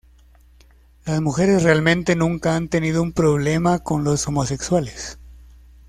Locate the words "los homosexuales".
4.03-5.19